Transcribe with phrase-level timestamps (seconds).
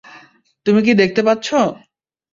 [0.65, 1.47] তুমি কী দেখতে পাচ্ছ?